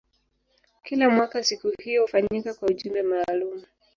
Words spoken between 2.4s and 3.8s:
kwa ujumbe maalumu.